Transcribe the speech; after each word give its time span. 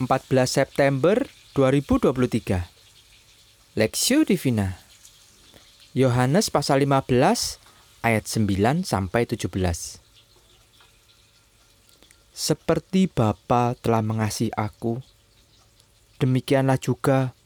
14 0.00 0.48
September 0.48 1.28
2023 1.52 2.64
Lexio 3.76 4.24
Divina. 4.24 4.80
Yohanes 5.92 6.48
pasal 6.48 6.88
15 6.88 7.60
ayat 8.00 8.24
9 8.24 8.80
sampai 8.88 9.28
17 9.28 9.52
Seperti 12.32 13.12
Bapa 13.12 13.76
telah 13.76 14.00
mengasihi 14.00 14.48
aku 14.56 15.04
demikianlah 16.16 16.80
juga 16.80 17.36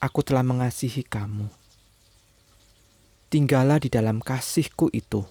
aku 0.00 0.24
telah 0.24 0.40
mengasihi 0.40 1.04
kamu. 1.04 1.52
Tinggallah 3.28 3.76
di 3.76 3.92
dalam 3.92 4.24
kasihku 4.24 4.88
itu. 4.96 5.28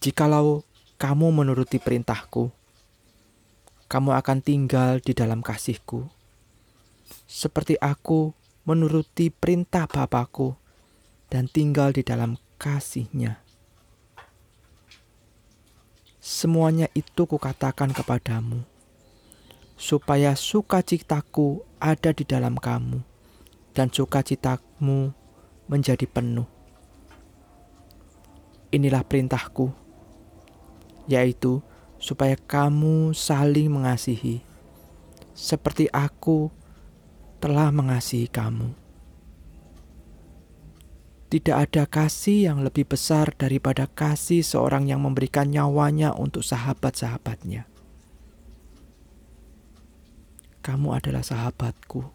Jikalau 0.00 0.64
kamu 0.96 1.36
menuruti 1.36 1.76
perintahku, 1.76 2.55
kamu 3.86 4.18
akan 4.18 4.38
tinggal 4.42 4.98
di 4.98 5.14
dalam 5.14 5.42
kasihku. 5.42 6.10
Seperti 7.26 7.78
aku 7.78 8.34
menuruti 8.66 9.30
perintah 9.30 9.86
Bapakku 9.86 10.58
dan 11.30 11.46
tinggal 11.46 11.94
di 11.94 12.02
dalam 12.02 12.34
kasihnya. 12.58 13.38
Semuanya 16.18 16.90
itu 16.98 17.22
kukatakan 17.22 17.94
kepadamu, 17.94 18.66
supaya 19.78 20.34
sukacitaku 20.34 21.62
ada 21.78 22.10
di 22.10 22.26
dalam 22.26 22.58
kamu, 22.58 22.98
dan 23.70 23.86
sukacitamu 23.94 25.14
menjadi 25.70 26.10
penuh. 26.10 26.50
Inilah 28.74 29.06
perintahku 29.06 29.86
yaitu 31.06 31.62
supaya 32.06 32.38
kamu 32.38 33.10
saling 33.10 33.66
mengasihi, 33.66 34.38
seperti 35.34 35.90
aku 35.90 36.54
telah 37.42 37.74
mengasihi 37.74 38.30
kamu. 38.30 38.70
Tidak 41.26 41.58
ada 41.58 41.90
kasih 41.90 42.46
yang 42.46 42.62
lebih 42.62 42.86
besar 42.86 43.34
daripada 43.34 43.90
kasih 43.90 44.46
seorang 44.46 44.86
yang 44.86 45.02
memberikan 45.02 45.50
nyawanya 45.50 46.14
untuk 46.14 46.46
sahabat-sahabatnya. 46.46 47.66
Kamu 50.62 50.94
adalah 50.94 51.26
sahabatku. 51.26 52.06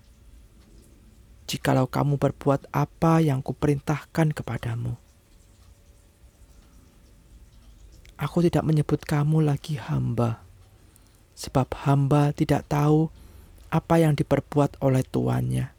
Jikalau 1.51 1.91
kamu 1.91 2.15
berbuat 2.15 2.71
apa 2.71 3.19
yang 3.19 3.43
kuperintahkan 3.43 4.31
kepadamu. 4.31 4.95
Aku 8.21 8.45
tidak 8.45 8.61
menyebut 8.61 9.01
kamu 9.01 9.41
lagi 9.41 9.81
hamba, 9.81 10.45
sebab 11.33 11.73
hamba 11.89 12.29
tidak 12.37 12.69
tahu 12.69 13.09
apa 13.73 13.97
yang 13.97 14.13
diperbuat 14.13 14.77
oleh 14.77 15.01
tuannya. 15.01 15.73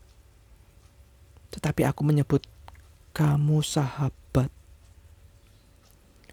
Tetapi 1.55 1.87
aku 1.87 2.03
menyebut 2.03 2.43
kamu 3.15 3.63
sahabat, 3.63 4.51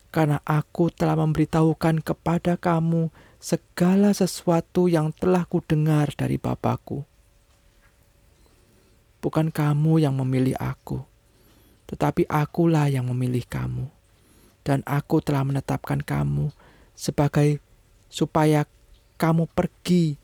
karena 0.10 0.42
aku 0.50 0.90
telah 0.90 1.14
memberitahukan 1.14 2.02
kepada 2.02 2.58
kamu 2.58 3.14
segala 3.38 4.10
sesuatu 4.10 4.90
yang 4.90 5.14
telah 5.14 5.46
kudengar 5.46 6.10
dari 6.18 6.42
Bapakku. 6.42 7.06
Bukan 9.22 9.54
kamu 9.54 10.02
yang 10.02 10.18
memilih 10.18 10.58
aku, 10.58 11.06
tetapi 11.86 12.26
akulah 12.26 12.90
yang 12.90 13.06
memilih 13.06 13.46
kamu 13.46 13.99
dan 14.64 14.84
aku 14.88 15.24
telah 15.24 15.44
menetapkan 15.44 16.04
kamu 16.04 16.52
sebagai 16.98 17.64
supaya 18.12 18.68
kamu 19.20 19.48
pergi 19.52 20.20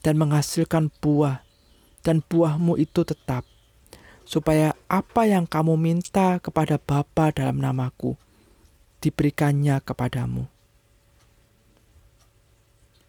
dan 0.00 0.16
menghasilkan 0.16 0.88
buah 1.02 1.44
dan 2.00 2.24
buahmu 2.24 2.80
itu 2.80 3.04
tetap 3.04 3.44
supaya 4.24 4.78
apa 4.86 5.26
yang 5.26 5.44
kamu 5.44 5.74
minta 5.74 6.38
kepada 6.38 6.78
Bapa 6.78 7.34
dalam 7.34 7.58
namaku 7.58 8.14
diberikannya 9.02 9.82
kepadamu. 9.82 10.46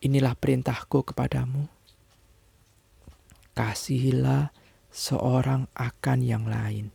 Inilah 0.01 0.33
perintahku 0.33 1.05
kepadamu. 1.05 1.69
Kasihilah 3.53 4.49
seorang 4.89 5.69
akan 5.77 6.19
yang 6.25 6.49
lain. 6.49 6.89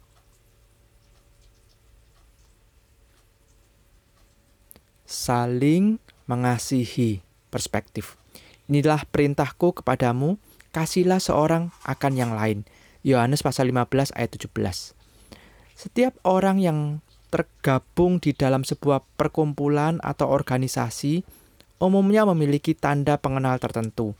Saling 5.16 5.97
mengasihi 6.28 7.25
perspektif. 7.49 8.21
Inilah 8.69 9.09
perintahku 9.09 9.81
kepadamu, 9.81 10.37
kasihlah 10.77 11.25
seorang 11.25 11.72
akan 11.88 12.12
yang 12.12 12.37
lain. 12.37 12.69
Yohanes 13.00 13.41
pasal 13.41 13.72
15 13.72 14.12
ayat 14.12 14.31
17. 14.37 14.93
Setiap 15.72 16.12
orang 16.26 16.60
yang 16.60 16.78
tergabung 17.32 18.21
di 18.21 18.37
dalam 18.37 18.62
sebuah 18.66 19.00
perkumpulan 19.16 20.03
atau 20.05 20.28
organisasi 20.28 21.25
umumnya 21.81 22.28
memiliki 22.28 22.76
tanda 22.76 23.16
pengenal 23.16 23.56
tertentu. 23.56 24.12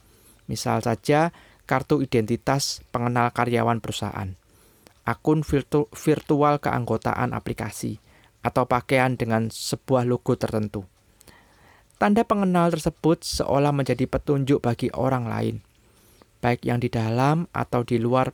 Misal 0.47 0.81
saja 0.81 1.35
kartu 1.67 2.01
identitas 2.01 2.87
pengenal 2.95 3.35
karyawan 3.35 3.83
perusahaan, 3.83 4.39
akun 5.03 5.43
virtu 5.43 5.91
virtual 5.91 6.63
keanggotaan 6.63 7.35
aplikasi, 7.35 7.99
atau 8.47 8.63
pakaian 8.71 9.19
dengan 9.19 9.51
sebuah 9.51 10.07
logo 10.07 10.39
tertentu. 10.39 10.87
Tanda 11.99 12.23
pengenal 12.23 12.71
tersebut 12.71 13.27
seolah 13.27 13.75
menjadi 13.75 14.07
petunjuk 14.07 14.63
bagi 14.63 14.93
orang 14.95 15.27
lain, 15.27 15.57
baik 16.39 16.63
yang 16.63 16.79
di 16.79 16.87
dalam 16.87 17.51
atau 17.51 17.83
di 17.83 17.99
luar 17.99 18.31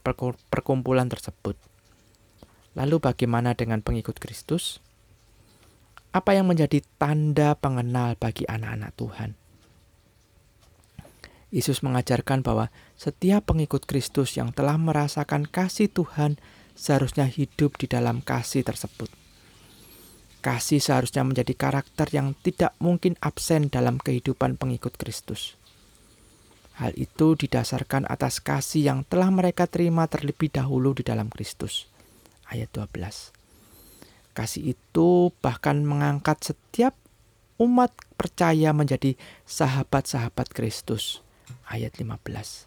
perkumpulan 0.53 1.09
tersebut. 1.09 1.57
Lalu, 2.77 3.01
bagaimana 3.01 3.57
dengan 3.57 3.81
pengikut 3.81 4.21
Kristus? 4.21 4.85
Apa 6.13 6.37
yang 6.37 6.51
menjadi 6.51 6.85
tanda 7.01 7.57
pengenal 7.57 8.21
bagi 8.21 8.45
anak-anak 8.45 8.93
Tuhan? 9.01 9.31
Yesus 11.53 11.85
mengajarkan 11.85 12.41
bahwa 12.41 12.73
setiap 12.97 13.49
pengikut 13.49 13.85
Kristus 13.85 14.41
yang 14.41 14.57
telah 14.57 14.81
merasakan 14.81 15.45
kasih 15.45 15.89
Tuhan 15.89 16.41
seharusnya 16.73 17.29
hidup 17.29 17.77
di 17.77 17.87
dalam 17.87 18.25
kasih 18.25 18.65
tersebut. 18.65 19.22
Kasih 20.43 20.83
seharusnya 20.83 21.23
menjadi 21.23 21.55
karakter 21.55 22.11
yang 22.11 22.35
tidak 22.43 22.75
mungkin 22.83 23.15
absen 23.23 23.71
dalam 23.71 24.03
kehidupan 24.03 24.59
pengikut 24.59 24.99
Kristus. 24.99 25.55
Hal 26.83 26.99
itu 26.99 27.39
didasarkan 27.39 28.11
atas 28.11 28.43
kasih 28.43 28.91
yang 28.91 28.99
telah 29.07 29.31
mereka 29.31 29.71
terima 29.71 30.11
terlebih 30.11 30.51
dahulu 30.51 30.99
di 30.99 31.07
dalam 31.07 31.31
Kristus. 31.31 31.87
Ayat 32.51 32.75
12. 32.75 33.31
Kasih 34.35 34.75
itu 34.75 35.31
bahkan 35.39 35.87
mengangkat 35.87 36.43
setiap 36.43 36.99
umat 37.63 37.95
percaya 38.19 38.75
menjadi 38.75 39.15
sahabat-sahabat 39.47 40.51
Kristus. 40.51 41.23
Ayat 41.71 41.95
15. 42.03 42.67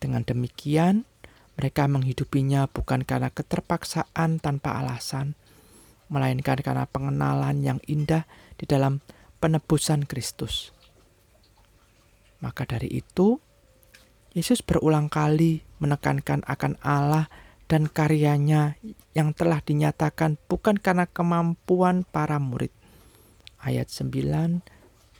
Dengan 0.00 0.24
demikian, 0.24 1.04
mereka 1.60 1.84
menghidupinya 1.90 2.72
bukan 2.72 3.04
karena 3.04 3.28
keterpaksaan 3.28 4.40
tanpa 4.40 4.80
alasan, 4.80 5.36
melainkan 6.10 6.58
karena 6.58 6.84
pengenalan 6.90 7.62
yang 7.62 7.78
indah 7.86 8.26
di 8.58 8.66
dalam 8.66 9.00
penebusan 9.38 10.04
Kristus. 10.04 10.74
Maka 12.42 12.66
dari 12.66 12.90
itu, 12.90 13.38
Yesus 14.34 14.60
berulang 14.60 15.08
kali 15.08 15.64
menekankan 15.80 16.44
akan 16.44 16.76
Allah 16.84 17.30
dan 17.70 17.86
karyanya 17.86 18.76
yang 19.14 19.30
telah 19.30 19.62
dinyatakan 19.62 20.36
bukan 20.50 20.76
karena 20.76 21.06
kemampuan 21.06 22.02
para 22.02 22.42
murid. 22.42 22.74
Ayat 23.62 23.88
9, 23.92 24.66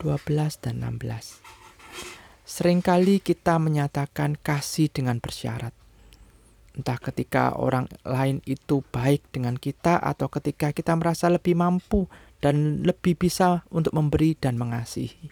12, 0.02 0.64
dan 0.64 0.74
16. 0.82 1.38
Seringkali 2.42 3.22
kita 3.22 3.62
menyatakan 3.62 4.34
kasih 4.34 4.90
dengan 4.90 5.22
bersyarat 5.22 5.79
entah 6.76 6.98
ketika 7.02 7.58
orang 7.58 7.90
lain 8.06 8.38
itu 8.46 8.82
baik 8.94 9.26
dengan 9.34 9.58
kita 9.58 9.98
atau 9.98 10.30
ketika 10.30 10.70
kita 10.70 10.94
merasa 10.94 11.26
lebih 11.26 11.58
mampu 11.58 12.06
dan 12.40 12.86
lebih 12.86 13.18
bisa 13.18 13.66
untuk 13.68 13.92
memberi 13.92 14.38
dan 14.38 14.56
mengasihi. 14.56 15.30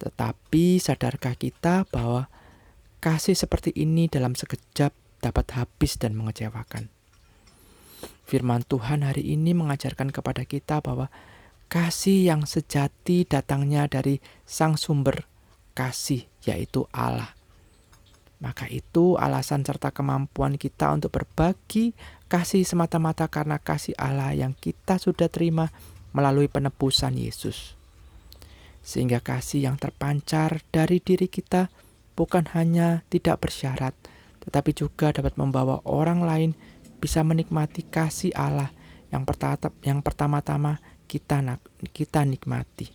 Tetapi 0.00 0.80
sadarkah 0.80 1.36
kita 1.36 1.84
bahwa 1.92 2.32
kasih 3.04 3.36
seperti 3.36 3.72
ini 3.76 4.08
dalam 4.08 4.32
sekejap 4.32 4.92
dapat 5.20 5.46
habis 5.56 6.00
dan 6.00 6.16
mengecewakan? 6.16 6.88
Firman 8.24 8.64
Tuhan 8.64 9.04
hari 9.04 9.34
ini 9.34 9.52
mengajarkan 9.52 10.14
kepada 10.14 10.46
kita 10.46 10.80
bahwa 10.80 11.12
kasih 11.68 12.32
yang 12.32 12.48
sejati 12.48 13.28
datangnya 13.28 13.90
dari 13.90 14.22
Sang 14.46 14.80
Sumber 14.80 15.26
kasih, 15.74 16.28
yaitu 16.46 16.86
Allah. 16.94 17.39
Maka 18.40 18.64
itu 18.72 19.20
alasan 19.20 19.62
serta 19.62 19.92
kemampuan 19.92 20.56
kita 20.56 20.88
untuk 20.96 21.12
berbagi 21.12 21.92
kasih 22.32 22.64
semata-mata 22.64 23.28
karena 23.28 23.60
kasih 23.60 23.92
Allah 24.00 24.32
yang 24.32 24.56
kita 24.56 24.96
sudah 24.96 25.28
terima 25.28 25.68
melalui 26.16 26.48
penebusan 26.48 27.20
Yesus. 27.20 27.76
sehingga 28.80 29.20
kasih 29.20 29.68
yang 29.70 29.76
terpancar 29.76 30.64
dari 30.72 31.04
diri 31.04 31.28
kita 31.28 31.68
bukan 32.16 32.48
hanya 32.56 33.04
tidak 33.12 33.44
bersyarat, 33.44 33.92
tetapi 34.44 34.72
juga 34.72 35.12
dapat 35.12 35.36
membawa 35.36 35.84
orang 35.84 36.24
lain 36.24 36.50
bisa 37.00 37.24
menikmati 37.24 37.84
kasih 37.84 38.32
Allah 38.36 38.72
yang 39.08 39.24
pertama 39.24 39.72
yang 39.84 40.00
pertama-tama 40.00 40.80
kita 41.08 41.40
kita 41.92 42.20
nikmati. 42.24 42.88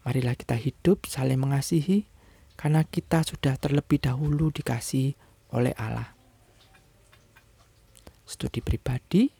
Marilah 0.00 0.34
kita 0.34 0.56
hidup 0.56 1.04
saling 1.06 1.38
mengasihi 1.38 2.08
karena 2.60 2.84
kita 2.84 3.24
sudah 3.24 3.56
terlebih 3.56 4.04
dahulu 4.04 4.52
dikasih 4.52 5.16
oleh 5.56 5.72
Allah. 5.80 6.12
Studi 8.28 8.60
pribadi, 8.60 9.32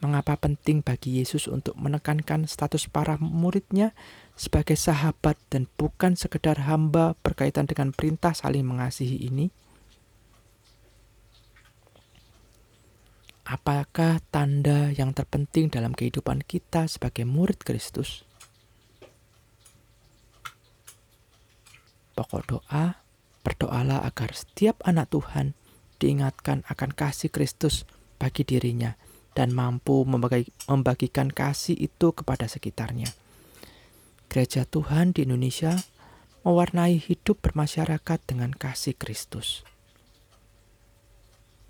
mengapa 0.00 0.40
penting 0.40 0.80
bagi 0.80 1.20
Yesus 1.20 1.44
untuk 1.44 1.76
menekankan 1.76 2.48
status 2.48 2.88
para 2.88 3.20
muridnya 3.20 3.92
sebagai 4.32 4.80
sahabat 4.80 5.36
dan 5.52 5.68
bukan 5.76 6.16
sekedar 6.16 6.64
hamba 6.64 7.20
berkaitan 7.20 7.68
dengan 7.68 7.92
perintah 7.92 8.32
saling 8.32 8.64
mengasihi 8.64 9.28
ini? 9.28 9.52
Apakah 13.44 14.24
tanda 14.32 14.88
yang 14.88 15.12
terpenting 15.12 15.68
dalam 15.68 15.92
kehidupan 15.92 16.40
kita 16.48 16.88
sebagai 16.88 17.28
murid 17.28 17.60
Kristus? 17.60 18.24
Pokok 22.12 22.42
doa, 22.44 23.00
berdoalah 23.42 24.04
agar 24.04 24.36
setiap 24.36 24.84
anak 24.84 25.10
Tuhan 25.10 25.56
diingatkan 25.96 26.62
akan 26.68 26.90
kasih 26.92 27.32
Kristus 27.32 27.88
bagi 28.20 28.44
dirinya 28.44 28.94
dan 29.32 29.50
mampu 29.56 30.04
membagi, 30.04 30.52
membagikan 30.68 31.32
kasih 31.32 31.74
itu 31.74 32.12
kepada 32.12 32.46
sekitarnya. 32.46 33.08
Gereja 34.28 34.68
Tuhan 34.68 35.16
di 35.16 35.24
Indonesia 35.24 35.80
mewarnai 36.44 37.00
hidup 37.00 37.40
bermasyarakat 37.40 38.18
dengan 38.28 38.52
kasih 38.52 38.96
Kristus. 38.98 39.64